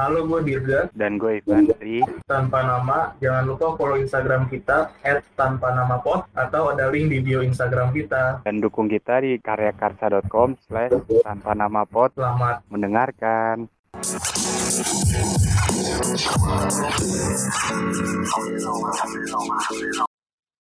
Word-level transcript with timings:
Halo, 0.00 0.24
gue 0.24 0.40
Dirga. 0.48 0.88
Dan 0.96 1.20
gue 1.20 1.44
Ivandri. 1.44 2.00
Tanpa 2.24 2.64
nama, 2.64 3.12
jangan 3.20 3.44
lupa 3.44 3.76
follow 3.76 4.00
Instagram 4.00 4.48
kita 4.48 4.88
at 5.04 5.20
tanpa 5.36 5.76
nama 5.76 6.00
pot 6.00 6.24
atau 6.32 6.72
ada 6.72 6.88
link 6.88 7.12
di 7.12 7.20
bio 7.20 7.44
Instagram 7.44 7.92
kita. 7.92 8.40
Dan 8.48 8.64
dukung 8.64 8.88
kita 8.88 9.20
di 9.20 9.36
karyakarsa.com 9.36 10.56
slash 10.64 10.96
tanpa 11.20 11.52
nama 11.52 11.84
pot. 11.84 12.16
Selamat 12.16 12.64
mendengarkan. 12.72 13.68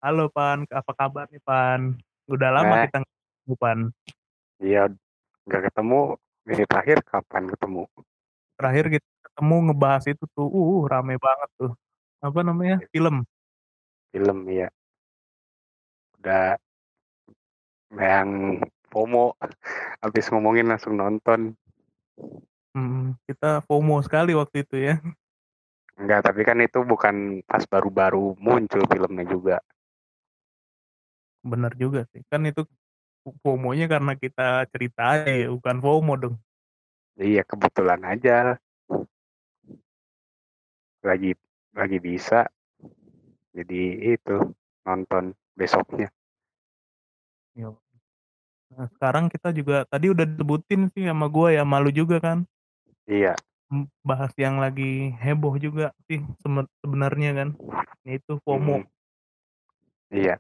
Halo 0.02 0.34
Pan, 0.34 0.66
apa 0.74 0.92
kabar 0.98 1.30
nih 1.30 1.42
Pan? 1.46 1.94
Udah 2.26 2.50
lama 2.50 2.74
Eh. 2.74 2.90
kita 2.90 3.06
ketemu 3.06 3.54
Pan. 3.62 3.80
Iya, 4.58 4.84
nggak 5.46 5.62
ketemu. 5.70 6.18
Ini 6.50 6.64
terakhir 6.66 6.98
kapan 7.06 7.44
ketemu? 7.54 7.84
Terakhir 8.58 8.86
kita 8.90 9.08
ketemu 9.38 9.70
ngebahas 9.70 10.04
itu 10.10 10.26
tuh, 10.34 10.50
uh 10.50 10.82
rame 10.90 11.22
banget 11.22 11.50
tuh. 11.62 11.72
Apa 12.26 12.42
namanya? 12.42 12.82
Film. 12.90 13.22
Film 14.10 14.50
ya. 14.50 14.74
Udah 16.18 16.58
yang 17.94 18.58
FOMO 18.90 19.38
habis 20.02 20.26
ngomongin 20.34 20.66
langsung 20.74 20.98
nonton. 20.98 21.54
Hmm, 22.74 23.14
kita 23.30 23.62
FOMO 23.70 24.02
sekali 24.02 24.34
waktu 24.34 24.66
itu 24.66 24.76
ya. 24.82 24.98
Enggak, 26.02 26.26
tapi 26.26 26.42
kan 26.42 26.58
itu 26.66 26.82
bukan 26.82 27.46
pas 27.46 27.62
baru-baru 27.70 28.34
muncul 28.42 28.82
filmnya 28.90 29.26
juga. 29.30 29.62
Bener 31.46 31.78
juga 31.78 32.10
sih. 32.10 32.26
Kan 32.26 32.50
itu 32.50 32.66
FOMO-nya 33.46 33.86
karena 33.86 34.18
kita 34.18 34.66
cerita 34.74 35.14
aja 35.14 35.30
ya, 35.30 35.54
bukan 35.54 35.78
FOMO 35.78 36.14
dong. 36.18 36.36
Iya, 37.22 37.46
kebetulan 37.46 38.02
aja. 38.02 38.58
Lagi 41.08 41.32
lagi 41.72 41.98
bisa. 42.04 42.44
Jadi 43.56 44.12
itu 44.12 44.38
nonton 44.84 45.32
besoknya. 45.56 46.12
Yo. 47.56 47.80
Nah, 48.76 48.92
sekarang 48.92 49.32
kita 49.32 49.56
juga 49.56 49.88
tadi 49.88 50.12
udah 50.12 50.28
disebutin 50.28 50.92
sih 50.92 51.08
sama 51.08 51.32
gue 51.32 51.56
ya, 51.56 51.64
malu 51.64 51.88
juga 51.90 52.20
kan. 52.20 52.44
Iya, 53.08 53.40
Bahas 54.04 54.36
yang 54.36 54.60
lagi 54.60 55.16
heboh 55.16 55.56
juga 55.56 55.96
sih 56.12 56.20
sebenarnya 56.44 57.32
kan. 57.32 57.50
Yaitu 58.04 58.40
FOMO. 58.44 58.84
mm, 58.84 58.86
iya. 60.12 60.36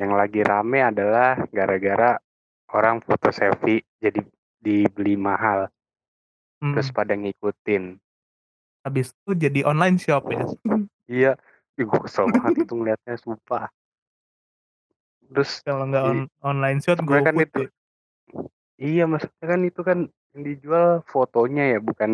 Yang 0.00 0.12
lagi 0.16 0.40
rame 0.40 0.80
adalah 0.80 1.36
gara-gara 1.52 2.16
orang 2.72 3.04
foto 3.04 3.28
selfie 3.28 3.84
jadi 4.00 4.24
dibeli 4.62 5.14
mahal, 5.20 5.68
Hmm, 6.62 6.72
terus 6.72 6.88
pada 6.94 7.12
ngikutin. 7.12 8.00
Habis 8.82 9.14
itu 9.14 9.32
jadi 9.38 9.60
online 9.62 9.96
shop 9.98 10.26
ya. 10.30 10.44
Iya, 11.06 11.32
ih, 11.78 11.84
gue 11.86 12.00
kesel 12.02 12.26
banget 12.34 12.66
itu 12.66 12.74
ngeliatnya, 12.74 13.14
sumpah. 13.14 13.70
Terus 15.32 15.62
Kalau 15.62 15.86
nggak 15.86 16.04
on- 16.04 16.30
online 16.42 16.78
shop 16.82 16.98
sebenarnya 16.98 17.24
kan 17.30 17.36
itu, 17.38 17.60
ya. 17.62 17.70
iya 18.82 19.04
maksudnya 19.06 19.46
kan 19.46 19.60
itu 19.62 19.80
kan 19.80 19.98
yang 20.34 20.42
dijual 20.42 20.86
fotonya 21.06 21.76
ya, 21.76 21.78
bukan 21.78 22.10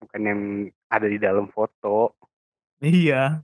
bukan 0.00 0.20
yang 0.22 0.40
ada 0.92 1.06
di 1.08 1.18
dalam 1.18 1.48
foto. 1.48 2.14
Iya, 2.80 3.40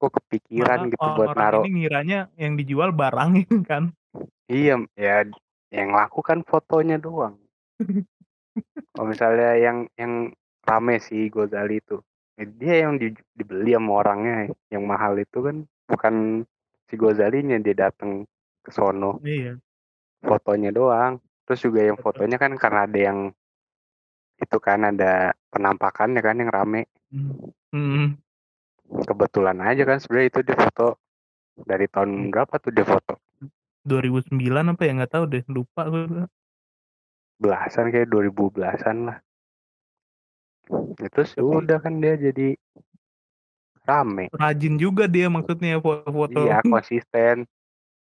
Kok 0.00 0.10
kepikiran 0.16 0.88
malah 0.88 0.90
gitu 0.90 1.06
buat 1.12 1.28
orang 1.36 1.42
naruh. 1.44 1.62
ini 1.66 1.70
ngiranya 1.84 2.18
yang 2.40 2.56
dijual 2.56 2.90
barangnya 2.94 3.44
kan. 3.70 3.92
Iya, 4.48 4.80
ya 4.96 5.26
yang 5.70 5.90
laku 5.94 6.22
kan 6.24 6.42
fotonya 6.46 6.96
doang. 6.96 7.36
Kalau 8.96 9.06
misalnya 9.06 9.54
yang 9.60 9.86
yang 9.94 10.34
rame 10.70 11.02
si 11.02 11.26
Gozali 11.26 11.82
itu, 11.82 11.98
ya 12.38 12.44
dia 12.46 12.74
yang 12.86 12.94
di- 12.94 13.26
dibeli 13.34 13.74
sama 13.74 14.06
orangnya, 14.06 14.54
yang 14.70 14.86
mahal 14.86 15.18
itu 15.18 15.42
kan 15.42 15.56
bukan 15.90 16.14
si 16.86 16.94
Gozalinya 16.94 17.58
dia 17.58 17.90
datang 17.90 18.22
ke 18.62 18.70
sono, 18.70 19.18
Iya, 19.26 19.58
fotonya 20.22 20.70
doang. 20.70 21.18
Terus 21.46 21.60
juga 21.66 21.82
yang 21.82 21.98
fotonya 21.98 22.38
kan 22.38 22.54
karena 22.54 22.86
ada 22.86 23.00
yang 23.00 23.18
itu 24.40 24.56
kan 24.62 24.80
ada 24.86 25.34
penampakannya 25.50 26.20
kan 26.22 26.38
yang 26.38 26.50
rame. 26.50 26.86
Hmm. 27.10 27.50
Hmm. 27.74 28.08
Kebetulan 29.06 29.58
aja 29.62 29.82
kan 29.86 29.98
sebenarnya 29.98 30.28
itu 30.30 30.40
dia 30.46 30.56
foto 30.58 30.98
dari 31.66 31.86
tahun 31.86 32.30
berapa 32.30 32.54
tuh 32.58 32.72
dia 32.74 32.86
foto? 32.86 33.18
2009 33.84 34.76
apa 34.76 34.82
ya 34.86 34.92
nggak 34.96 35.12
tahu 35.12 35.24
deh, 35.26 35.42
lupa 35.48 35.88
gue. 35.88 36.26
Belasan 37.40 37.88
kayak 37.88 38.12
2000 38.12 38.52
belasan 38.52 39.08
lah. 39.08 39.18
Itu 41.00 41.22
udah 41.42 41.78
kan 41.82 41.98
dia 41.98 42.14
jadi 42.14 42.54
rame. 43.84 44.30
rajin 44.30 44.74
juga 44.78 45.10
dia 45.10 45.26
maksudnya 45.26 45.80
foto-foto. 45.82 46.46
Iya 46.46 46.62
konsisten. 46.72 47.48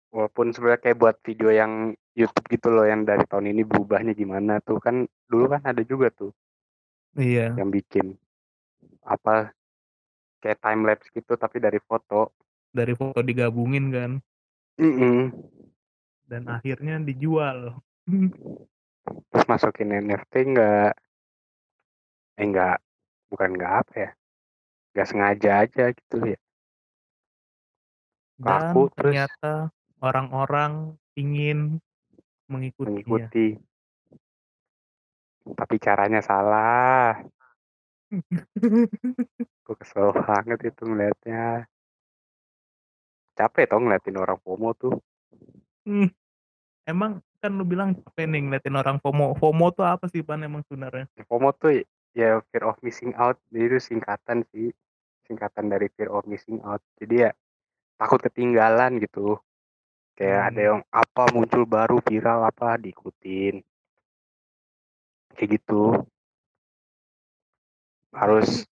Walaupun 0.08 0.56
sebenarnya 0.56 0.80
kayak 0.88 0.98
buat 0.98 1.16
video 1.20 1.52
yang 1.52 1.92
YouTube 2.16 2.48
gitu 2.48 2.72
loh 2.72 2.88
yang 2.88 3.04
dari 3.04 3.22
tahun 3.28 3.52
ini 3.52 3.62
berubahnya 3.62 4.16
gimana 4.16 4.58
tuh 4.64 4.80
kan 4.80 5.04
dulu 5.28 5.52
kan 5.52 5.62
ada 5.62 5.84
juga 5.84 6.08
tuh 6.10 6.32
Iya, 7.14 7.54
yang 7.54 7.70
bikin 7.70 8.16
apa 9.06 9.52
kayak 10.40 10.58
time 10.58 10.82
lapse 10.86 11.08
gitu 11.14 11.34
tapi 11.38 11.58
dari 11.62 11.78
foto. 11.78 12.34
dari 12.68 12.92
foto 12.96 13.22
digabungin 13.24 13.90
kan 13.90 14.10
Mm-mm. 14.78 15.30
dan 16.28 16.46
akhirnya 16.48 17.00
dijual. 17.00 17.78
Terus 19.32 19.46
masukin 19.48 19.92
NFT 19.92 20.52
enggak 20.52 20.92
eh 22.38 22.46
enggak 22.46 22.78
bukan 23.28 23.50
enggak 23.58 23.72
apa 23.82 23.92
ya? 23.98 24.10
Enggak 24.94 25.08
sengaja 25.10 25.50
aja 25.66 25.84
gitu 25.90 26.16
ya. 26.22 26.38
Dan 28.38 28.70
Laku 28.70 28.82
terus 28.94 29.18
ternyata 29.18 29.74
orang-orang 29.98 30.94
ingin 31.18 31.82
mengikutinya. 32.46 32.94
mengikuti. 33.02 33.58
Tapi 35.48 35.74
caranya 35.82 36.22
salah. 36.22 37.18
Gue 39.66 39.76
kesel 39.82 40.14
banget 40.14 40.70
itu 40.70 40.82
ngeliatnya. 40.86 41.66
Capek 43.34 43.66
tau 43.66 43.82
ngeliatin 43.82 44.16
orang 44.18 44.38
FOMO 44.40 44.70
tuh. 44.78 44.94
Hmm, 45.84 46.08
Emang 46.88 47.20
kan 47.38 47.52
lu 47.52 47.68
bilang 47.68 47.92
capek 47.92 48.24
nih 48.24 48.40
ngeliatin 48.48 48.76
orang 48.80 48.96
FOMO. 48.96 49.36
FOMO 49.36 49.66
tuh 49.76 49.84
apa 49.84 50.08
sih 50.08 50.24
Pan 50.24 50.40
emang 50.40 50.64
sebenarnya? 50.64 51.04
FOMO 51.28 51.52
tuh 51.52 51.84
ya 52.18 52.42
fear 52.50 52.66
of 52.66 52.74
missing 52.82 53.14
out. 53.14 53.38
Jadi 53.54 53.64
itu 53.70 53.78
singkatan 53.78 54.42
sih. 54.50 54.74
Singkatan 55.30 55.70
dari 55.70 55.86
fear 55.94 56.10
of 56.10 56.26
missing 56.26 56.58
out. 56.66 56.82
Jadi 56.98 57.28
ya 57.28 57.30
takut 57.94 58.18
ketinggalan 58.18 58.98
gitu. 58.98 59.38
Kayak 60.18 60.50
ada 60.50 60.58
Hmm. 60.58 60.66
yang 60.66 60.80
apa 60.90 61.22
muncul 61.30 61.62
baru 61.62 62.02
viral 62.02 62.42
apa 62.42 62.74
diikutin. 62.74 63.62
Kayak 65.38 65.62
gitu. 65.62 66.02
Harus 68.10 68.66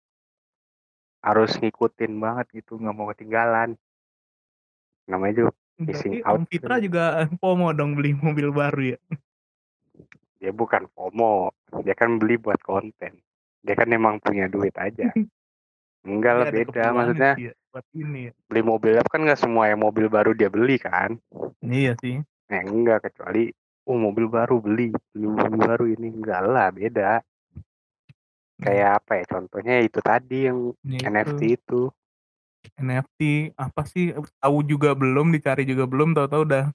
harus 1.21 1.56
ngikutin 1.60 2.12
banget 2.16 2.47
gitu. 2.65 2.81
nggak 2.81 2.97
mau 2.97 3.09
ketinggalan. 3.12 3.77
Namanya 5.04 5.34
juga 5.44 5.53
missing 5.77 6.21
Berarti 6.21 6.28
out. 6.28 6.37
Om 6.41 6.44
Fitra 6.49 6.77
juga 6.81 7.04
FOMO 7.44 7.69
dong 7.77 7.93
beli 7.97 8.16
mobil 8.16 8.49
baru 8.49 8.97
ya? 8.97 8.99
Dia 10.41 10.53
bukan 10.53 10.88
FOMO. 10.93 11.53
Dia 11.84 11.93
kan 11.97 12.16
beli 12.16 12.37
buat 12.41 12.60
konten. 12.60 13.24
Dia 13.65 13.75
kan 13.75 13.89
emang 13.89 14.21
punya 14.21 14.45
duit 14.47 14.77
aja. 14.77 15.09
Enggak 16.05 16.35
lah 16.37 16.49
beda. 16.53 16.83
Maksudnya 16.93 17.33
ya, 17.41 17.53
buat 17.73 17.87
ini 17.97 18.29
ya. 18.29 18.33
beli 18.45 18.63
mobil 18.63 18.93
kan 19.09 19.25
nggak 19.25 19.41
semua 19.41 19.73
yang 19.73 19.81
mobil 19.81 20.07
baru 20.13 20.37
dia 20.37 20.53
beli 20.53 20.77
kan. 20.77 21.17
Iya 21.65 21.97
sih. 21.97 22.21
Nah, 22.53 22.61
enggak 22.61 23.09
kecuali 23.09 23.49
oh 23.89 23.97
mobil 23.97 24.29
baru 24.29 24.61
beli, 24.61 24.93
beli 24.93 25.27
mobil 25.27 25.61
baru 25.65 25.85
ini 25.89 26.13
enggak 26.13 26.41
lah 26.45 26.69
beda. 26.69 27.25
Hmm. 27.25 27.65
Kayak 28.61 28.91
apa 29.01 29.13
ya 29.16 29.25
contohnya 29.33 29.75
itu 29.81 29.99
tadi 30.05 30.39
yang 30.45 30.59
Ya 30.84 31.09
NFT 31.09 31.41
itu 31.41 31.57
itu. 31.57 31.83
NFT 32.77 33.21
apa 33.57 33.83
sih? 33.89 34.13
Tahu 34.41 34.57
juga 34.69 34.93
belum, 34.93 35.33
dicari 35.33 35.65
juga 35.65 35.89
belum, 35.89 36.13
tahu-tahu 36.13 36.43
udah. 36.45 36.67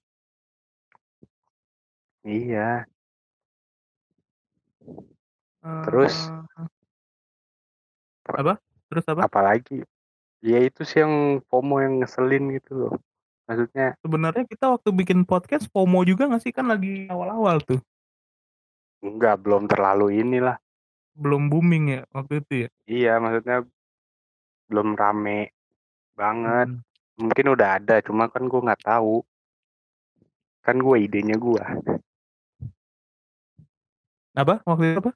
Iya. 2.25 2.89
Terus 5.85 6.13
eh 6.30 6.78
apa? 8.35 8.53
Terus 8.89 9.05
apa? 9.09 9.25
apalagi? 9.25 9.81
Ya 10.39 10.63
itu 10.63 10.87
sih 10.87 11.03
yang 11.03 11.43
FOMO 11.51 11.83
yang 11.83 11.99
ngeselin 11.99 12.53
gitu 12.55 12.71
loh. 12.87 12.93
Maksudnya 13.49 13.97
Sebenarnya 13.99 14.45
kita 14.45 14.69
waktu 14.69 14.89
bikin 14.93 15.25
podcast 15.25 15.65
FOMO 15.73 16.05
juga 16.05 16.29
nggak 16.29 16.43
sih 16.45 16.53
kan 16.53 16.69
lagi 16.69 17.09
awal-awal 17.09 17.57
tuh, 17.65 17.81
enggak 19.01 19.41
belum 19.41 19.65
terlalu 19.65 20.21
inilah. 20.21 20.61
belum 21.19 21.51
booming 21.51 21.99
ya 21.99 22.01
waktu 22.15 22.39
itu 22.39 22.53
ya. 22.63 22.69
Iya, 22.87 23.13
maksudnya 23.19 23.67
belum 24.71 24.95
rame 24.95 25.51
banget. 26.15 26.71
Hmm. 26.71 26.85
Mungkin 27.19 27.45
udah 27.51 27.81
ada, 27.81 27.99
cuma 27.99 28.31
kan 28.31 28.47
gue 28.47 28.61
nggak 28.63 28.85
tahu. 28.87 29.19
Kan 30.63 30.79
gue 30.79 30.95
idenya 31.03 31.35
gue. 31.35 31.63
Apa? 34.37 34.63
Waktu 34.63 34.95
itu 34.95 34.99
apa? 35.03 35.11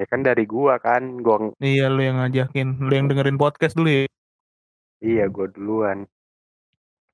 Ya 0.00 0.04
kan 0.10 0.20
dari 0.28 0.44
gua 0.52 0.74
kan, 0.86 1.02
gua 1.24 1.36
Iya 1.70 1.84
lu 1.94 2.00
yang 2.06 2.16
ngajakin, 2.20 2.66
lu 2.86 2.92
yang 2.98 3.06
dengerin 3.10 3.38
podcast 3.42 3.74
dulu 3.78 3.88
ya. 3.96 4.02
iya 5.08 5.24
gua 5.34 5.46
duluan. 5.54 5.98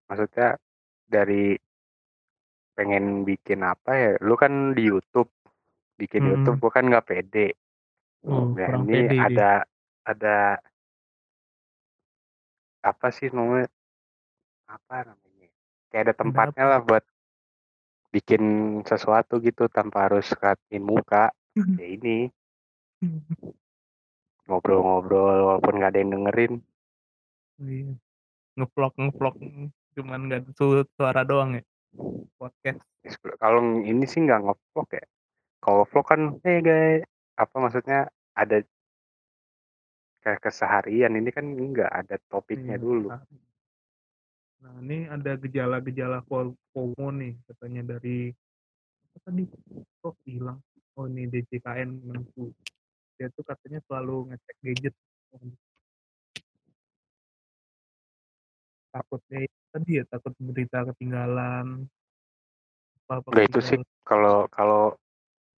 Maksudnya 0.08 0.48
dari 1.10 1.58
pengen 2.76 3.04
bikin 3.28 3.60
apa 3.72 3.90
ya? 4.02 4.10
Lu 4.26 4.34
kan 4.42 4.52
di 4.76 4.82
YouTube, 4.90 5.30
bikin 6.00 6.22
Mm-mm. 6.22 6.32
YouTube 6.32 6.58
gua 6.62 6.72
kan 6.76 6.84
nggak 6.90 7.06
pede. 7.10 7.46
Oh, 8.24 8.56
Nah 8.56 8.70
ini 8.78 8.92
pede 8.92 9.08
dia. 9.14 9.22
ada 9.26 9.64
ada 10.10 10.58
apa 12.90 13.08
sih 13.16 13.28
namanya? 13.34 13.66
Apa 14.76 14.96
namanya? 15.08 15.48
Kayak 15.90 16.02
ada 16.10 16.14
tempatnya 16.20 16.64
lah 16.70 16.80
buat 16.86 17.04
bikin 18.14 18.42
sesuatu 18.90 19.34
gitu 19.46 19.64
tanpa 19.76 19.98
harus 20.08 20.26
katin 20.42 20.82
muka. 20.84 21.32
Ya 21.78 21.86
ini 21.96 22.28
ngobrol-ngobrol 24.46 25.56
walaupun 25.56 25.74
nggak 25.78 25.90
ada 25.94 26.00
yang 26.00 26.12
dengerin. 26.12 26.52
Iya. 27.62 27.92
Ngevlog 28.58 28.92
ngevlog 28.98 29.34
cuman 29.92 30.20
nggak 30.28 30.40
su- 30.56 30.88
suara 30.96 31.22
doang 31.22 31.60
ya. 31.60 31.62
Podcast. 32.36 32.80
Kalau 33.38 33.60
ini 33.82 34.04
sih 34.04 34.22
nggak 34.22 34.42
ngevlog 34.42 34.88
ya. 34.92 35.04
Kalau 35.62 35.86
vlog 35.86 36.06
kan, 36.06 36.20
eh 36.42 36.58
guys, 36.58 37.06
apa 37.38 37.54
maksudnya 37.56 38.00
ada 38.34 38.66
kayak 40.22 40.42
keseharian 40.42 41.14
ini 41.14 41.30
kan 41.30 41.46
enggak 41.46 41.90
ada 41.90 42.18
topiknya 42.26 42.78
Iya. 42.78 42.82
dulu. 42.82 43.08
Nah 44.62 44.74
ini 44.78 45.06
ada 45.06 45.34
gejala-gejala 45.34 46.22
fo- 46.26 46.54
FOMO 46.70 47.08
nih 47.14 47.34
katanya 47.50 47.94
dari 47.94 48.30
apa 49.12 49.18
tadi 49.26 49.42
kok 49.98 50.14
hilang 50.24 50.58
oh 50.94 51.04
ini 51.04 51.26
DJKN 51.26 51.90
Menku 52.06 52.54
dia 53.22 53.30
tuh 53.30 53.46
katanya 53.46 53.78
selalu 53.86 54.34
ngecek 54.34 54.56
gadget 54.66 54.94
takutnya 58.90 59.38
itu 59.46 59.58
tadi 59.70 59.90
ya 60.02 60.04
takut 60.10 60.34
berita 60.42 60.78
ketinggalan 60.90 61.86
apa 63.06 63.22
apa 63.22 63.40
itu 63.46 63.62
sih 63.62 63.78
kalau 64.02 64.50
kalau 64.50 64.98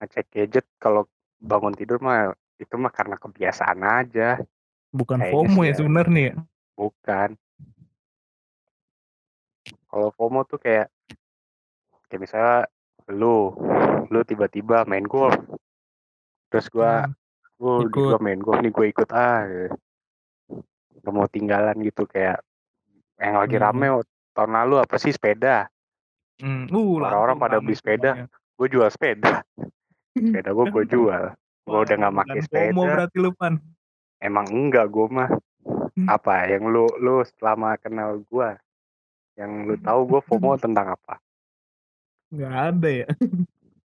ngecek 0.04 0.28
gadget 0.28 0.68
kalau 0.76 1.08
bangun 1.40 1.72
tidur 1.72 2.04
mah 2.04 2.36
itu 2.60 2.76
mah 2.76 2.92
karena 2.92 3.16
kebiasaan 3.16 3.80
aja, 3.80 4.40
bukan 4.92 5.24
kayaknya 5.24 5.32
FOMO 5.32 5.62
ya 5.64 5.72
ya. 5.72 5.76
sebenarnya 5.80 6.22
ya 6.28 6.36
bukan. 6.76 7.30
Kalau 9.88 10.10
FOMO 10.20 10.44
tuh 10.44 10.60
kayak 10.60 10.92
kayak 12.12 12.22
misalnya 12.22 12.68
lu 13.08 13.56
lu 14.12 14.20
tiba-tiba 14.28 14.84
main 14.84 15.08
golf. 15.08 15.34
Terus 16.52 16.68
gua 16.70 17.08
Hmm, 17.08 17.23
ikut. 17.58 17.92
gua 17.92 18.18
main 18.18 18.38
golf 18.38 18.60
nih 18.60 18.70
gua 18.70 18.86
ikut 18.86 19.10
ah. 19.10 19.46
Gak 21.00 21.12
mau 21.12 21.28
tinggalan 21.28 21.76
gitu 21.80 22.06
kayak 22.06 22.40
yang 23.20 23.36
lagi 23.36 23.56
Iya. 23.56 23.70
rame 23.70 23.88
tahun 24.34 24.52
lalu 24.54 24.76
apa 24.80 24.96
sih 24.98 25.12
sepeda. 25.12 25.68
Hmm, 26.42 26.66
uh, 26.68 26.98
Orang-orang 27.00 27.38
pada 27.38 27.58
beli 27.60 27.76
sepeda. 27.76 28.26
Gue 28.54 28.68
jual 28.68 28.88
sepeda. 28.88 29.44
Sepeda 30.14 30.50
gue 30.50 30.66
gue 30.68 30.84
jual. 30.88 31.24
Gue 31.64 31.80
udah 31.80 31.96
nggak 31.96 32.12
Bukan 32.12 32.22
pakai 32.26 32.40
sepeda. 32.42 32.74
berarti 32.74 33.18
lu 33.18 33.32
pan 33.32 33.54
Emang 34.18 34.46
enggak 34.48 34.88
gue 34.88 35.08
mah. 35.08 35.30
Apa 36.06 36.48
yang 36.48 36.66
lu 36.66 36.90
lu 36.98 37.22
selama 37.32 37.78
kenal 37.78 38.18
gue, 38.24 38.50
yang 39.36 39.66
lu 39.66 39.78
tahu 39.78 40.06
gue 40.08 40.22
FOMO 40.24 40.58
tentang 40.64 40.94
apa? 40.94 41.22
nggak 42.30 42.50
ada 42.74 42.90
ya 42.90 43.08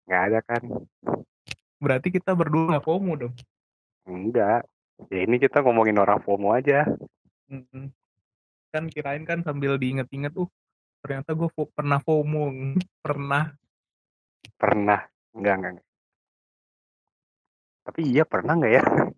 Nggak 0.04 0.22
ada 0.24 0.38
kan? 0.40 0.62
berarti 1.78 2.08
kita 2.08 2.32
berdua 2.32 2.64
nggak 2.72 2.82
FOMO 2.82 3.12
dong 3.14 3.34
Enggak. 4.08 4.64
Ya 5.12 5.18
ini 5.22 5.36
kita 5.38 5.60
ngomongin 5.62 6.00
orang 6.00 6.18
FOMO 6.24 6.56
aja. 6.56 6.88
Mm-mm. 7.48 7.92
kan 8.68 8.84
kirain 8.92 9.24
kan 9.24 9.40
sambil 9.40 9.80
diinget-inget 9.80 10.36
uh 10.36 10.44
ternyata 11.00 11.32
gue 11.32 11.48
pernah 11.72 11.96
FOMO 12.02 12.52
pernah 13.04 13.52
Pernah. 14.58 15.00
Enggak 15.36 15.54
enggak. 15.54 15.72
enggak. 15.78 15.86
Tapi 17.88 18.00
iya 18.04 18.24
pernah 18.26 18.52
nggak 18.58 18.72
ya? 18.74 18.84
Kan. 18.84 19.08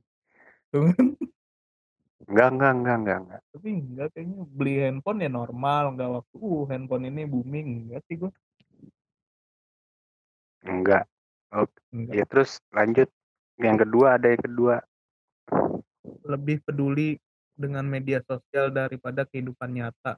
Enggak 2.30 2.48
enggak 2.54 2.72
enggak 2.78 2.96
enggak 3.02 3.18
enggak. 3.26 3.40
tapi 3.50 3.68
enggak 3.74 4.08
kayaknya 4.14 4.38
beli 4.54 4.74
handphone 4.86 5.18
ya 5.18 5.30
normal 5.32 5.84
nggak 5.98 6.10
waktu 6.14 6.36
uh 6.38 6.62
handphone 6.70 7.04
ini 7.10 7.22
booming 7.26 7.66
enggak 7.88 8.02
sih 8.06 8.14
gue 8.20 8.30
Enggak. 10.62 11.10
Oke. 11.50 11.74
enggak 11.90 12.14
Ya 12.14 12.24
terus 12.28 12.62
lanjut. 12.70 13.08
Yang 13.60 13.76
kedua 13.86 14.16
ada 14.16 14.28
yang 14.32 14.44
kedua. 14.44 14.76
lebih 16.24 16.62
peduli 16.62 17.18
dengan 17.58 17.82
media 17.84 18.22
sosial 18.22 18.70
daripada 18.70 19.26
kehidupan 19.26 19.68
nyata. 19.68 20.16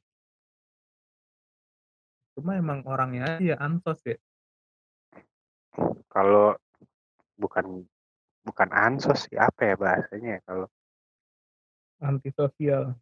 Cuma 2.36 2.54
emang 2.54 2.84
orangnya 2.86 3.40
aja 3.40 3.56
ansos 3.58 3.98
ya. 4.04 4.20
Kalau 6.12 6.54
bukan 7.40 7.82
bukan 8.44 8.68
ansos 8.70 9.26
sih 9.26 9.40
apa 9.40 9.72
ya 9.72 9.74
bahasanya 9.74 10.30
ya 10.38 10.40
kalau 10.44 10.68
antisosial. 12.04 12.94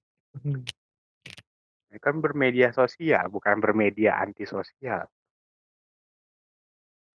Ini 1.91 1.99
kan 1.99 2.23
bermedia 2.23 2.71
sosial 2.71 3.27
bukan 3.29 3.59
bermedia 3.59 4.17
antisosial. 4.23 5.11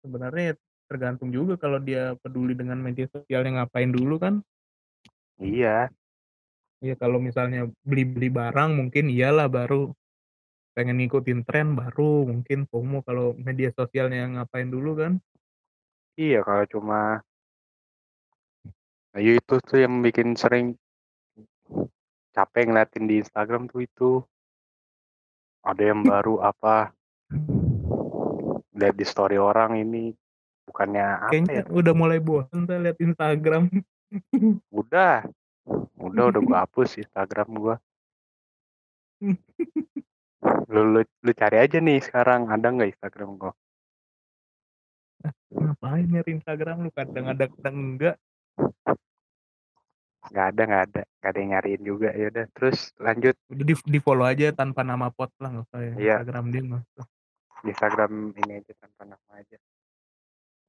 Sebenarnya 0.00 0.56
tergantung 0.92 1.32
juga 1.32 1.56
kalau 1.56 1.80
dia 1.80 2.12
peduli 2.20 2.52
dengan 2.52 2.76
media 2.76 3.08
sosialnya 3.08 3.64
ngapain 3.64 3.88
dulu 3.88 4.20
kan. 4.20 4.44
Iya. 5.40 5.88
Ya 6.84 6.94
kalau 7.00 7.16
misalnya 7.16 7.72
beli-beli 7.80 8.28
barang 8.28 8.76
mungkin 8.76 9.08
iyalah 9.08 9.48
baru 9.48 9.96
pengen 10.76 11.00
ngikutin 11.00 11.48
tren 11.48 11.72
baru 11.72 12.28
mungkin 12.28 12.68
FOMO 12.68 13.00
kalau 13.00 13.32
media 13.40 13.72
sosialnya 13.72 14.28
ngapain 14.36 14.68
dulu 14.68 15.00
kan. 15.00 15.16
Iya 16.20 16.44
kalau 16.44 16.68
cuma 16.68 17.00
nah, 19.16 19.20
itu 19.20 19.54
tuh 19.64 19.78
yang 19.80 20.04
bikin 20.04 20.36
sering 20.36 20.76
capek 22.36 22.68
ngeliatin 22.68 23.08
di 23.08 23.24
Instagram 23.24 23.72
tuh 23.72 23.80
itu. 23.88 24.10
Ada 25.62 25.94
yang 25.94 26.02
baru 26.02 26.42
apa 26.42 26.90
lihat 28.74 28.98
di 28.98 29.06
story 29.06 29.38
orang 29.38 29.78
ini 29.78 30.10
bukannya 30.72 31.04
apa 31.04 31.28
kayaknya 31.28 31.52
ya? 31.60 31.64
udah 31.68 31.92
mulai 31.92 32.18
bosan 32.18 32.64
saya 32.64 32.80
lihat 32.88 32.98
Instagram. 32.98 33.68
Udah. 34.80 35.24
Udah 35.96 36.24
udah 36.28 36.40
gua 36.42 36.58
hapus 36.66 37.00
Instagram 37.00 37.48
gua. 37.54 37.76
Lu, 40.68 40.80
lu 40.82 41.00
lu 41.00 41.32
cari 41.32 41.56
aja 41.62 41.78
nih 41.78 42.02
sekarang 42.02 42.50
ada 42.50 42.72
nggak 42.72 42.96
Instagram 42.96 43.40
gua? 43.40 43.52
Ngapain 45.54 46.04
nyari 46.08 46.30
Instagram 46.40 46.88
lu? 46.88 46.90
Kadang 46.92 47.24
ada 47.30 47.44
kadang 47.46 47.76
enggak. 47.78 48.16
Nggak 50.28 50.46
ada 50.50 50.62
nggak 50.66 50.82
ada. 50.92 51.02
Nggak 51.08 51.30
ada 51.30 51.38
yang 51.38 51.50
nyariin 51.56 51.82
juga. 51.86 52.08
Ya 52.12 52.26
udah 52.28 52.46
terus 52.52 52.78
lanjut. 53.00 53.36
Udah 53.48 53.64
di, 53.64 53.74
di 53.76 53.98
follow 54.02 54.26
aja 54.26 54.52
tanpa 54.52 54.84
nama 54.84 55.08
pot 55.08 55.30
lah 55.40 55.56
nggak 55.56 55.64
usah 55.72 55.80
ya. 55.80 55.94
Iya. 55.96 56.14
Instagram 56.20 56.46
dia 56.50 56.62
di 57.62 57.70
Instagram 57.70 58.34
ini 58.42 58.52
aja 58.58 58.72
tanpa 58.82 59.02
nama 59.06 59.30
aja 59.38 59.56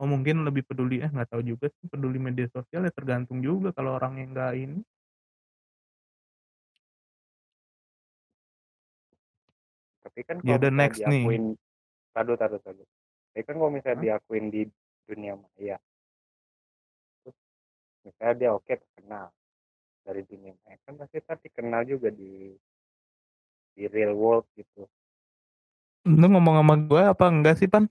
oh 0.01 0.07
mungkin 0.09 0.41
lebih 0.47 0.63
peduli 0.65 1.01
eh 1.03 1.09
nggak 1.11 1.29
tahu 1.29 1.41
juga 1.45 1.69
sih 1.69 1.85
peduli 1.89 2.17
media 2.17 2.49
sosial 2.49 2.85
ya 2.87 2.91
tergantung 2.93 3.39
juga 3.43 3.69
kalau 3.75 3.97
orang 3.97 4.17
yang 4.21 4.29
nggak 4.33 4.53
ini. 4.57 4.79
Tapi 10.03 10.19
kan 10.27 10.37
Ya 10.43 10.57
kalau 10.57 10.69
misalnya 10.69 10.77
next 10.81 10.99
nih. 10.99 11.23
diakuin 11.23 11.43
tadu 12.13 12.33
tadu 12.37 12.57
tadu. 12.61 12.83
Tapi 13.33 13.41
kan 13.45 13.55
kalau 13.57 13.71
misalnya 13.73 13.97
Hah? 13.97 14.05
diakuin 14.05 14.45
di 14.53 14.61
dunia 15.03 15.35
maya 15.35 15.77
terus 17.23 17.35
misalnya 18.07 18.33
dia 18.39 18.49
oke 18.55 18.71
terkenal 18.71 19.27
dari 20.07 20.21
dunia 20.23 20.53
maya 20.63 20.77
kan 20.87 20.95
pasti 20.95 21.19
tadi 21.23 21.47
kenal 21.51 21.83
juga 21.83 22.07
di 22.07 22.55
di 23.73 23.83
real 23.89 24.13
world 24.13 24.45
gitu. 24.53 24.85
Lu 26.05 26.27
ngomong 26.29 26.59
sama 26.61 26.75
gue 26.77 27.01
apa 27.03 27.25
enggak 27.31 27.55
sih 27.57 27.67
pan? 27.71 27.87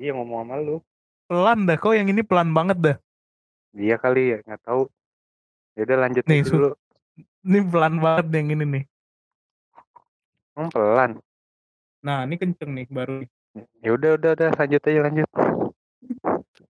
Iya 0.00 0.14
ngomong 0.16 0.38
sama 0.46 0.56
lu 0.58 0.76
pelan 1.24 1.64
dah 1.64 1.76
kok 1.80 1.94
yang 1.96 2.08
ini 2.08 2.20
pelan 2.20 2.52
banget 2.52 2.78
dah. 2.80 2.96
Dia 3.74 3.96
kali 3.98 4.36
ya 4.36 4.38
nggak 4.44 4.62
tahu. 4.62 4.86
Ya 5.74 5.82
udah 5.88 5.98
lanjut 6.06 6.22
Nih, 6.30 6.46
dulu. 6.46 6.70
ini 7.42 7.58
pelan 7.66 7.94
banget 7.98 8.26
yang 8.30 8.48
ini 8.54 8.64
nih. 8.64 8.84
Hmm, 10.54 10.70
pelan. 10.70 11.10
Nah 12.04 12.22
ini 12.28 12.36
kenceng 12.38 12.70
nih 12.76 12.86
baru 12.92 13.24
ya 13.82 13.90
udah 13.94 14.18
udah 14.18 14.30
udah 14.34 14.50
lanjut 14.54 14.82
aja 14.82 15.00
lanjut. 15.02 15.28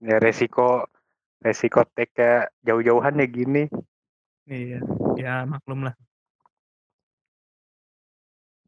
Ya 0.04 0.16
resiko 0.20 0.84
resiko 1.40 1.80
take 1.96 2.12
kayak 2.12 2.52
jauh-jauhan 2.64 3.20
ya 3.20 3.26
gini. 3.28 3.64
Iya 4.48 4.80
ya 5.16 5.34
maklum 5.48 5.88
lah. 5.88 5.94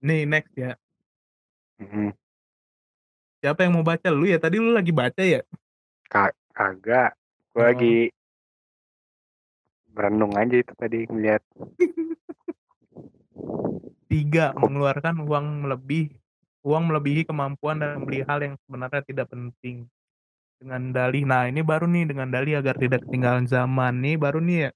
Nih 0.04 0.24
next 0.28 0.52
ya. 0.56 0.76
Mhm. 1.76 2.16
siapa 3.36 3.62
yang 3.68 3.76
mau 3.78 3.84
baca? 3.84 4.08
Lu 4.10 4.24
ya 4.24 4.40
tadi 4.40 4.56
lu 4.56 4.72
lagi 4.72 4.90
baca 4.90 5.20
ya 5.20 5.44
Ka- 6.06 6.36
kagak. 6.54 7.18
Gue 7.52 7.62
Oh. 7.62 7.66
lagi 7.66 7.96
merenung 9.96 10.36
aja 10.36 10.56
itu 10.60 10.72
tadi 10.76 11.08
ngeliat. 11.08 11.42
Tiga 14.12 14.52
mengeluarkan 14.54 15.24
uang 15.26 15.66
lebih 15.66 16.14
uang 16.66 16.90
melebihi 16.90 17.22
kemampuan 17.26 17.78
dan 17.78 17.98
membeli 17.98 18.22
hal 18.26 18.42
yang 18.42 18.54
sebenarnya 18.66 19.02
tidak 19.06 19.30
penting. 19.30 19.86
Dengan 20.56 20.90
dalih 20.94 21.28
nah 21.28 21.44
ini 21.46 21.60
baru 21.60 21.84
nih 21.84 22.08
dengan 22.08 22.32
dalih 22.32 22.58
agar 22.58 22.78
tidak 22.80 23.04
ketinggalan 23.04 23.44
zaman. 23.46 24.00
Nih 24.00 24.16
baru 24.16 24.40
nih 24.40 24.58
ya? 24.68 24.70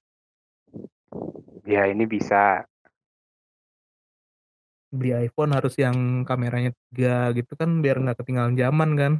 Ya 1.65 1.83
ini 1.89 2.05
bisa. 2.05 2.65
Beli 4.91 5.15
iPhone 5.31 5.55
harus 5.55 5.79
yang 5.79 6.27
kameranya 6.27 6.75
tiga 6.91 7.31
gitu 7.31 7.55
kan 7.55 7.79
biar 7.79 8.03
nggak 8.03 8.19
ketinggalan 8.19 8.59
zaman 8.59 8.89
kan 8.99 9.13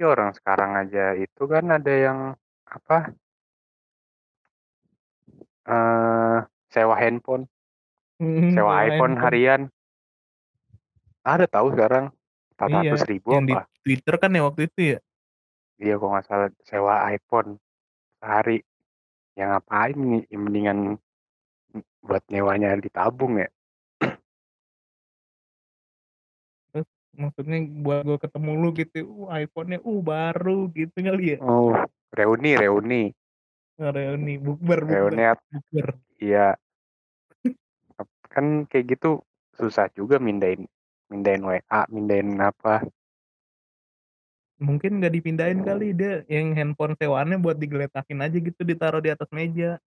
ya 0.00 0.06
orang 0.08 0.32
sekarang 0.32 0.70
aja 0.80 1.12
itu 1.12 1.42
kan 1.44 1.68
ada 1.68 1.92
yang 1.92 2.18
apa? 2.64 3.12
Eh 5.68 6.38
sewa 6.72 6.96
handphone. 6.96 7.44
Hmm, 8.16 8.56
sewa 8.56 8.80
iPhone 8.88 9.20
handphone. 9.20 9.20
harian. 9.20 9.60
Ada 11.20 11.44
tahu 11.44 11.76
sekarang 11.76 12.08
empat 12.56 12.68
iya 12.72 12.96
ratus 12.96 13.04
ribu 13.04 13.28
yang 13.36 13.44
di 13.44 13.52
apa? 13.52 13.68
Twitter 13.84 14.14
kan 14.16 14.32
ya 14.32 14.42
waktu 14.48 14.60
itu 14.72 14.80
ya? 14.96 14.98
Iya 15.76 15.94
kok 16.00 16.08
nggak 16.08 16.24
salah 16.24 16.48
sewa 16.64 16.94
iPhone 17.12 17.60
sehari. 18.24 18.64
Yang 19.36 19.48
ngapain 19.52 19.96
nih 20.00 20.22
mendingan 20.32 20.78
buat 22.00 22.24
nyewanya 22.32 22.72
ditabung 22.80 23.36
ya 23.36 23.52
maksudnya 27.14 27.58
buat 27.82 28.06
gue 28.06 28.18
ketemu 28.22 28.50
lu 28.54 28.68
gitu 28.76 28.98
uh 29.26 29.28
iPhone-nya 29.34 29.78
uh 29.82 30.00
baru 30.00 30.70
gitu 30.74 30.94
kali 30.94 31.36
ya. 31.36 31.38
Oh 31.42 31.74
reuni 32.14 32.54
reuni. 32.54 33.02
Reuni 33.80 34.36
bukber 34.36 34.84
reuni 34.84 35.24
bukber. 35.50 35.86
iya. 36.20 36.54
Kan 38.30 38.68
kayak 38.70 38.98
gitu 38.98 39.24
susah 39.58 39.90
juga 39.92 40.22
mindahin 40.22 40.64
mindahin 41.10 41.42
WA 41.42 41.80
mindahin 41.90 42.38
apa. 42.38 42.86
Mungkin 44.60 45.00
nggak 45.00 45.14
dipindahin 45.16 45.64
kali 45.64 45.96
dia 45.96 46.22
yang 46.28 46.52
handphone 46.52 46.92
sewaannya 46.94 47.40
buat 47.40 47.56
digeletakin 47.56 48.20
aja 48.20 48.36
gitu 48.36 48.60
ditaruh 48.60 49.00
di 49.00 49.10
atas 49.10 49.26
meja. 49.32 49.80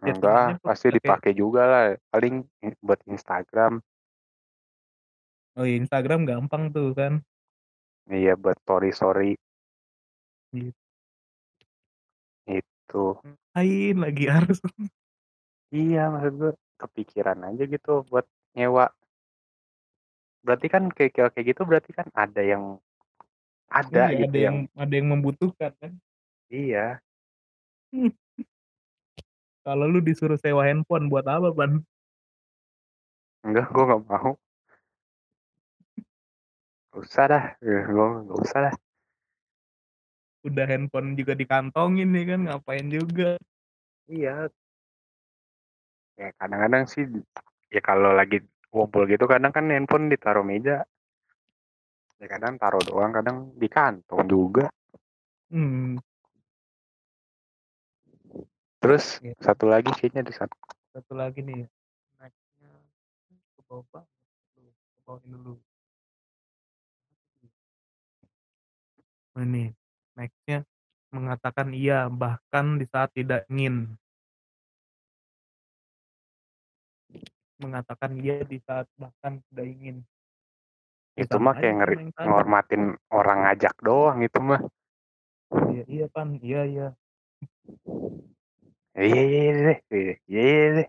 Enggak 0.00 0.62
pasti 0.64 0.88
pakai- 0.88 0.96
dipakai 0.96 1.32
juga 1.36 1.62
lah 1.66 1.84
paling 2.08 2.46
buat 2.80 3.02
Instagram 3.04 3.84
oh 5.58 5.64
iya 5.66 5.76
Instagram 5.80 6.28
gampang 6.28 6.70
tuh 6.70 6.92
kan. 6.94 7.22
Iya 8.10 8.34
buat 8.38 8.58
story 8.62 8.90
story 8.90 9.30
Gitu. 10.50 10.74
itu. 12.50 13.04
Lain 13.54 13.96
lagi 14.02 14.24
harus? 14.26 14.58
Iya 15.70 16.10
maksud 16.10 16.34
gue 16.34 16.52
kepikiran 16.82 17.46
aja 17.46 17.62
gitu 17.62 18.02
buat 18.10 18.26
nyewa. 18.58 18.90
Berarti 20.42 20.66
kan 20.66 20.90
kayak 20.90 21.14
kayak 21.14 21.30
kayak 21.30 21.46
gitu 21.54 21.62
berarti 21.62 21.94
kan 21.94 22.10
ada 22.10 22.42
yang 22.42 22.82
ada 23.70 24.10
iya, 24.10 24.26
gitu 24.26 24.34
ada 24.34 24.38
yang, 24.50 24.56
yang 24.66 24.82
ada 24.82 24.94
yang 24.98 25.08
membutuhkan 25.14 25.70
kan. 25.78 25.94
Iya. 26.50 26.98
Kalau 29.62 29.86
lu 29.86 30.02
disuruh 30.02 30.34
sewa 30.42 30.66
handphone 30.66 31.06
buat 31.06 31.22
apa 31.30 31.54
ban 31.54 31.78
enggak 33.46 33.70
gue 33.70 33.84
nggak 33.86 34.02
mau 34.10 34.34
Gak 36.90 37.00
usah 37.06 37.24
dah 37.30 37.44
gue 37.62 38.06
nggak 38.26 38.38
usah 38.42 38.58
dah. 38.66 38.74
Udah 40.42 40.64
handphone 40.66 41.14
juga 41.14 41.36
dikantongin 41.36 42.10
nih 42.10 42.24
kan 42.34 42.40
ngapain 42.48 42.86
juga. 42.90 43.38
Iya. 44.10 44.50
Ya 46.18 46.28
kadang-kadang 46.36 46.84
sih 46.90 47.06
ya 47.70 47.80
kalau 47.80 48.10
lagi 48.12 48.42
ngumpul 48.74 49.06
gitu 49.06 49.24
kadang 49.30 49.54
kan 49.54 49.70
handphone 49.70 50.10
ditaruh 50.10 50.42
meja. 50.42 50.82
Ya 52.20 52.26
kadang 52.28 52.60
taruh 52.60 52.82
doang 52.84 53.14
kadang 53.14 53.54
di 53.56 53.68
kantong 53.70 54.28
juga. 54.28 54.68
Hmm, 55.50 55.98
terus 58.80 59.20
Iya. 59.20 59.36
satu 59.44 59.68
lagi 59.68 59.92
kayaknya 59.92 60.24
di 60.24 60.32
sana 60.32 60.54
satu 60.96 61.12
lagi 61.12 61.44
nih 61.44 61.68
nextnya 62.16 62.72
ke 63.54 63.60
bawah 63.68 64.02
ke 64.56 64.60
bawahin 65.04 65.30
dulu 65.36 65.54
Ini 69.38 69.70
nextnya 70.18 70.66
mengatakan 71.14 71.70
iya 71.70 72.10
bahkan 72.10 72.78
di 72.80 72.86
saat 72.90 73.14
tidak 73.14 73.46
ingin. 73.46 73.94
Mengatakan 77.60 78.16
iya 78.18 78.42
di 78.42 78.58
saat 78.64 78.90
bahkan 78.98 79.38
tidak 79.50 79.66
ingin. 79.68 79.96
Ya, 81.18 81.26
itu 81.28 81.36
sama 81.36 81.52
mah 81.52 81.54
kayak 81.60 81.74
ngeri 81.82 81.94
sama 81.94 82.02
yang 82.02 82.12
tadi. 82.16 82.26
ngormatin 82.30 82.82
orang 83.12 83.38
ngajak 83.44 83.74
doang 83.84 84.18
itu 84.24 84.38
mah. 84.40 84.62
Iya 85.70 85.84
iya 85.86 86.06
pan 86.10 86.28
iya 86.38 86.62
iya. 86.66 86.88
Iya 88.94 89.22
iya 89.22 89.40
iya 89.40 89.52
deh 89.54 89.78
iya 89.90 90.14
iya 90.26 90.42
iya 90.50 90.68
deh 90.80 90.88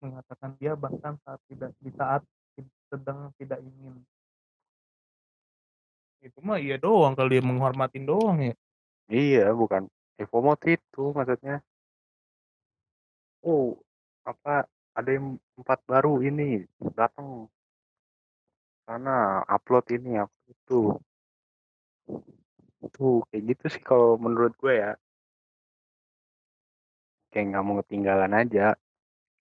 mengatakan 0.00 0.56
iya 0.58 0.72
bahkan 0.74 1.14
saat 1.22 1.40
tidak 1.46 1.70
di 1.76 1.92
saat 1.92 2.24
sedang 2.88 3.30
tidak 3.36 3.60
ingin 3.60 4.00
itu 6.26 6.38
mah 6.44 6.58
iya 6.60 6.76
doang 6.76 7.12
kalau 7.16 7.30
dia 7.32 7.42
menghormatin 7.42 8.04
doang 8.04 8.38
ya. 8.40 8.54
Iya 9.10 9.50
bukan 9.60 9.82
tuh 10.20 10.70
itu 10.76 11.02
maksudnya. 11.16 11.64
Oh 13.46 13.80
apa 14.30 14.68
ada 14.98 15.10
yang 15.16 15.40
empat 15.56 15.78
baru 15.88 16.20
ini 16.20 16.68
datang 16.92 17.48
sana 18.84 19.40
upload 19.48 19.84
ini 19.96 20.20
upload 20.20 20.48
itu. 20.52 20.80
Tuh 22.94 23.24
kayak 23.28 23.42
gitu 23.48 23.64
sih 23.72 23.82
kalau 23.84 24.20
menurut 24.20 24.52
gue 24.60 24.74
ya. 24.76 24.92
Kayak 27.32 27.44
nggak 27.48 27.64
mau 27.64 27.76
ketinggalan 27.80 28.32
aja. 28.36 28.76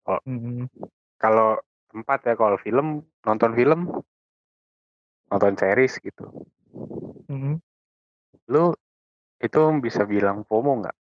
Mm-mm. 0.07 0.71
kalau 1.19 1.59
tempat 1.91 2.19
ya 2.23 2.35
kalau 2.39 2.55
film 2.63 3.03
nonton 3.27 3.51
film 3.59 3.91
nonton 5.27 5.55
series 5.59 5.99
gitu 5.99 6.31
Mm-mm. 7.27 7.57
lu 8.47 8.73
itu 9.43 9.61
bisa 9.83 10.07
bilang 10.07 10.47
FOMO 10.47 10.85
nggak? 10.85 10.97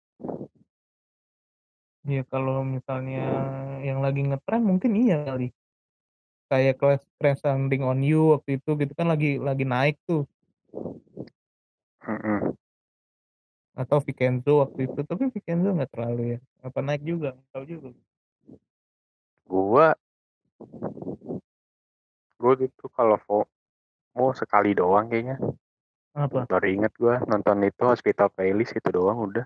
Ya 2.05 2.21
kalau 2.29 2.61
misalnya 2.61 3.25
yang 3.81 4.01
lagi 4.01 4.21
ngetren 4.25 4.61
mungkin 4.61 4.93
iya 4.97 5.25
kali. 5.25 5.49
Kayak 6.45 6.77
Crash 6.77 7.05
Crash 7.17 7.41
Landing 7.41 7.81
on 7.81 7.99
You 8.05 8.37
waktu 8.37 8.61
itu 8.61 8.69
gitu 8.77 8.93
kan 8.93 9.09
lagi 9.09 9.41
lagi 9.41 9.65
naik 9.65 9.97
tuh. 10.05 10.29
Mm-mm. 12.05 12.53
atau 13.75 13.99
Vikenzo 13.99 14.63
waktu 14.63 14.87
itu 14.87 14.99
tapi 15.03 15.27
Vikenzo 15.29 15.75
nggak 15.75 15.91
terlalu 15.91 16.37
ya. 16.37 16.39
Apa 16.63 16.79
naik 16.79 17.03
juga? 17.03 17.35
Nggak 17.35 17.51
tahu 17.51 17.65
juga. 17.67 17.89
Gua 19.45 19.87
gua 22.39 22.53
gitu 22.55 22.85
kalau 22.95 23.19
FOMO 23.27 24.31
sekali 24.31 24.71
doang 24.71 25.11
kayaknya 25.11 25.37
apa 26.15 26.47
baru 26.47 26.67
inget 26.71 26.95
gua 26.95 27.19
nonton 27.27 27.59
itu 27.67 27.83
Hospital 27.83 28.31
Playlist 28.31 28.71
itu 28.71 28.87
doang 28.87 29.19
udah. 29.19 29.45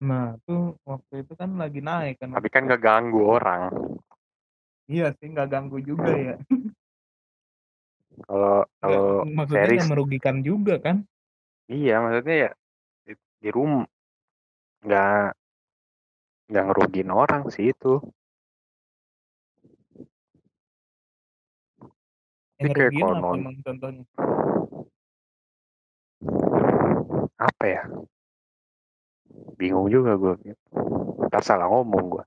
Nah 0.00 0.40
tuh 0.48 0.80
waktu 0.88 1.28
itu 1.28 1.32
kan 1.36 1.60
lagi 1.60 1.84
naik 1.84 2.24
kan 2.24 2.32
tapi 2.32 2.48
kan 2.48 2.64
gak 2.64 2.80
ganggu 2.80 3.20
orang. 3.20 3.68
Iya 4.88 5.12
sih 5.18 5.28
nggak 5.28 5.50
ganggu 5.50 5.78
juga 5.84 6.14
ya. 6.14 6.34
Kalau 8.16 8.64
kalau 8.80 9.28
maksudnya 9.28 9.60
series 9.60 9.76
nggak 9.76 9.92
merugikan 9.92 10.36
juga 10.40 10.74
kan? 10.80 11.04
Iya 11.68 12.00
maksudnya 12.00 12.36
ya 12.48 12.50
di, 13.04 13.12
di 13.44 13.48
rumah 13.52 13.84
nggak 14.80 15.36
nggak 16.48 16.64
ngerugiin 16.64 17.10
orang 17.12 17.42
sih 17.52 17.76
itu. 17.76 18.00
Yang 22.56 22.72
ngerugiin 22.72 23.04
apa 23.04 23.12
konon. 23.20 23.36
emang 23.36 23.56
contohnya 23.60 24.04
apa 27.36 27.64
ya? 27.64 27.82
Bingung 29.56 29.88
juga 29.88 30.16
gue 30.16 30.56
ntar 31.26 31.42
salah 31.42 31.68
ngomong 31.68 32.04
gue 32.12 32.24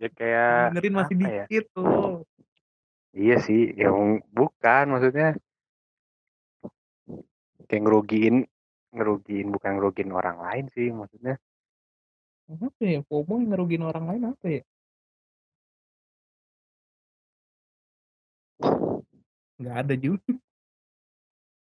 ya 0.00 0.08
kayak 0.16 0.72
dengerin 0.72 0.94
masih 0.96 1.14
ya? 1.20 1.44
dikit 1.46 1.64
tuh. 1.76 2.24
Iya 3.10 3.36
sih 3.42 3.74
yang 3.76 4.22
bukan 4.32 4.84
maksudnya. 4.96 5.36
Kayak 7.68 7.82
ngerugiin 7.86 8.36
ngerugiin 8.90 9.46
bukan 9.54 9.70
ngerugiin 9.78 10.10
orang 10.10 10.38
lain 10.40 10.64
sih 10.74 10.90
maksudnya. 10.90 11.36
Apa 12.50 12.82
ya? 12.82 13.04
FOMO 13.06 13.38
yang 13.38 13.50
ngerugiin 13.54 13.84
orang 13.86 14.04
lain 14.10 14.22
apa 14.34 14.46
ya 14.48 14.62
nggak 19.60 19.76
ada 19.86 19.94
juga 19.94 20.32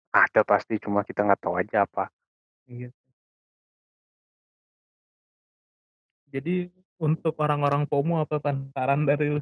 ada 0.10 0.42
pasti 0.42 0.82
cuma 0.82 1.06
kita 1.06 1.22
nggak 1.22 1.42
tahu 1.42 1.56
aja 1.62 1.86
apa 1.86 2.10
Iya. 2.66 2.90
Jadi 6.34 6.68
untuk 6.98 7.38
orang-orang 7.38 7.86
FOMO 7.86 8.26
apa 8.26 8.42
pan 8.42 8.74
saran 8.74 9.06
dari 9.06 9.38
lu? 9.38 9.42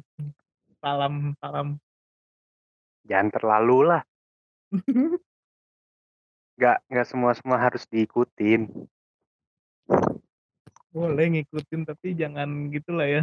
Salam 0.78 1.32
salam. 1.40 1.80
jangan 3.04 3.28
terlalu 3.32 3.78
lah 3.88 4.02
nggak 6.60 6.76
nggak 6.88 7.06
semua 7.08 7.32
semua 7.36 7.56
harus 7.60 7.84
diikutin 7.88 8.68
Boleh 10.88 11.26
ngikutin 11.32 11.82
tapi 11.84 12.12
jangan 12.14 12.68
gitulah 12.68 13.08
ya. 13.08 13.22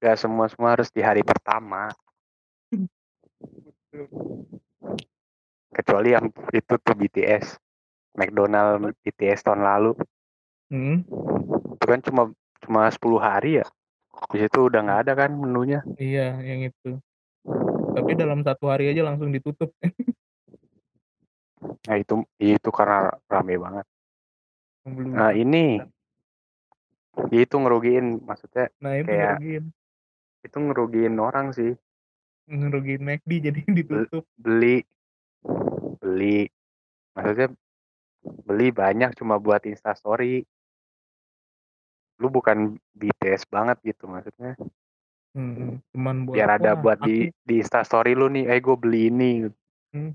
nggak 0.00 0.16
semua 0.20 0.46
semua 0.52 0.76
harus 0.76 0.88
di 0.92 1.00
hari 1.00 1.20
pertama 1.24 1.88
kecuali 5.70 6.08
yang 6.12 6.26
itu 6.50 6.74
tuh 6.76 6.94
BTS 6.96 7.60
McDonald 8.16 8.96
BTS 9.04 9.44
tahun 9.44 9.60
lalu. 9.60 9.92
Hmm, 10.72 11.04
itu 11.76 11.84
kan 11.84 12.00
cuma 12.02 12.22
cuma 12.64 12.88
10 12.88 13.20
hari 13.20 13.60
ya? 13.60 13.66
Di 14.32 14.40
situ 14.40 14.66
udah 14.66 14.80
nggak 14.82 15.00
ada 15.06 15.12
kan 15.14 15.30
menunya? 15.30 15.84
Iya 15.94 16.40
yang 16.40 16.64
itu. 16.64 16.96
Tapi 17.92 18.10
dalam 18.16 18.40
satu 18.40 18.66
hari 18.66 18.88
aja 18.90 19.04
langsung 19.04 19.30
ditutup. 19.30 19.70
nah 21.86 21.96
itu 21.96 22.20
itu 22.36 22.68
karena 22.72 23.14
rame 23.28 23.56
banget. 23.56 23.86
Belum. 24.82 25.12
nah 25.12 25.30
ini. 25.30 25.80
Itu 27.32 27.56
ngerugiin 27.56 28.24
maksudnya 28.24 28.68
Nah 28.80 28.96
itu 28.96 29.08
kayak- 29.08 29.40
ngerugiin. 29.40 29.64
itu 30.44 30.56
ngerugiin 30.62 31.14
orang 31.16 31.50
sih 31.50 31.74
Ngerugiin 32.46 33.02
McD 33.02 33.30
jadi 33.50 33.60
ditutup. 33.66 34.24
beli 34.38 34.86
beli. 36.00 36.46
Maksudnya 37.16 37.48
beli 38.46 38.68
banyak 38.70 39.10
cuma 39.18 39.36
buat 39.40 39.62
instastory. 39.66 40.44
Lu 42.22 42.32
bukan 42.32 42.80
BTS 42.96 43.44
banget 43.50 43.76
gitu 43.84 44.08
maksudnya. 44.08 44.56
Hmm, 45.36 45.84
cuman 45.92 46.16
buat 46.24 46.36
biar 46.36 46.48
ada 46.56 46.70
"Wah, 46.72 46.80
buat 46.80 46.98
aku, 47.00 47.06
di 47.06 47.16
di 47.44 47.54
instastory 47.60 48.12
lu 48.16 48.26
nih 48.32 48.44
eh 48.48 48.58
gue 48.62 48.76
beli 48.76 49.00
ini. 49.12 49.32
Hmm. 49.92 50.10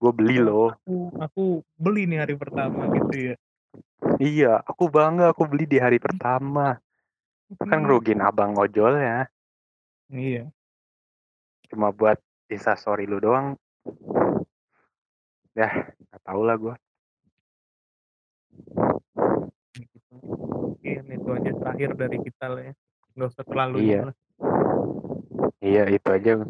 gue 0.00 0.12
beli 0.14 0.38
loh. 0.42 0.70
aku 0.74 0.94
aku 1.18 1.42
beli 1.78 2.06
nih 2.10 2.18
hari 2.22 2.34
pertama 2.38 2.86
gitu 2.90 3.14
ya. 3.32 3.34
iya 4.22 4.62
aku 4.70 4.84
bangga 4.90 5.30
aku 5.32 5.42
beli 5.50 5.64
di 5.66 5.78
hari 5.82 5.98
pertama. 5.98 6.78
Itu 7.50 7.64
kan 7.66 7.78
Hmm, 7.78 7.84
ngerugiin 7.86 8.20
abang 8.22 8.52
ojol 8.58 8.96
ya 8.98 9.26
Iya. 10.12 10.52
Cuma 11.72 11.88
buat 11.88 12.20
instastory 12.46 13.08
lu 13.08 13.16
doang 13.16 13.56
ya 15.52 15.68
nggak 15.72 16.22
tahu 16.22 16.40
lah 16.44 16.56
gue. 16.56 16.74
Mungkin 20.12 21.02
itu 21.08 21.28
aja 21.32 21.50
terakhir 21.50 21.90
dari 21.94 22.18
kita 22.20 22.46
lah 22.46 22.62
ya. 22.62 22.74
Nggak 23.12 23.28
usah 23.28 23.44
terlalu 23.44 23.76
Iya. 23.82 24.00
lah. 24.04 24.16
iya 25.62 25.86
itu 25.86 26.08
aja 26.10 26.42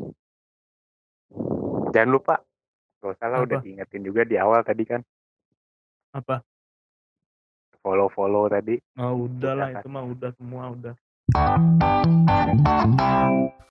jangan 1.92 2.10
lupa 2.10 2.40
gak 2.98 3.12
usah 3.12 3.28
lah 3.28 3.44
udah 3.44 3.60
Apa? 3.60 3.64
diingetin 3.64 4.00
juga 4.00 4.24
di 4.24 4.40
awal 4.40 4.64
tadi 4.64 4.88
kan 4.88 5.04
Apa? 6.16 6.40
follow 7.78 8.08
follow 8.08 8.48
tadi 8.48 8.80
Oh 8.96 9.28
udah 9.28 9.52
lah 9.52 9.68
Udah 9.68 9.76
kan. 9.76 9.82
itu 9.84 9.88
mah 9.92 10.04
udah 10.08 10.30
semua 10.32 10.64
udah. 10.72 10.94